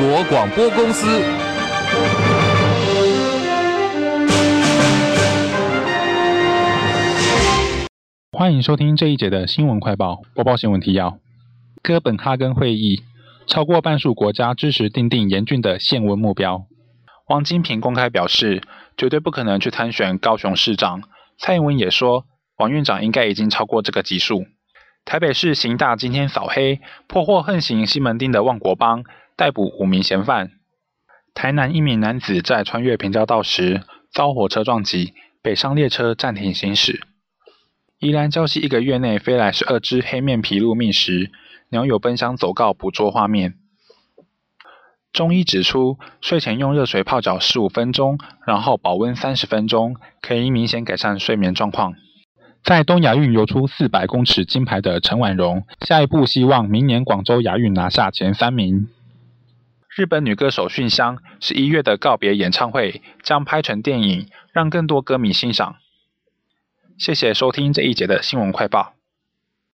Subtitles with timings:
[0.00, 1.06] 国广播公司。
[8.32, 10.22] 欢迎收听这一节的新闻快报。
[10.34, 11.18] 播报新闻提要：
[11.82, 13.02] 哥本哈根会议，
[13.46, 16.64] 超过半数国家支持订定严峻的限温目标。
[17.28, 18.62] 王金平公开表示，
[18.96, 21.02] 绝对不可能去参选高雄市长。
[21.36, 22.24] 蔡英文也说，
[22.56, 24.46] 王院长应该已经超过这个级数。
[25.04, 29.04] 台北市刑大今天扫黑，破获横行西门町的万国帮，
[29.40, 30.50] 逮捕五名嫌犯。
[31.32, 37.00] 台南一名男子在穿越平交道时遭火车撞击，北上列车暂停行驶。
[37.98, 41.30] 宜兰礁溪一个月内飞来十二只黑面琵鹭觅食，
[41.70, 43.54] 鸟友奔向走告捕捉画面。
[45.10, 51.94] 中医指出，睡前用热水泡脚十五分钟，然后保温三十分钟，可以明显改善睡眠状况。
[52.62, 58.88] 在东亚运游出四百公尺金牌的陈婉容，下一步希望明年广州亚运拿下前三名。
[59.96, 65.76] 日本女歌手讯香十一月的告别演唱会将拍成电影，让更多歌迷欣赏。
[66.96, 68.94] 谢谢收听这一节的新闻快报。